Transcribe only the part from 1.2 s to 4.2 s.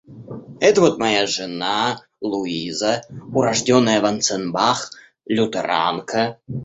жена, Луиза, урождённая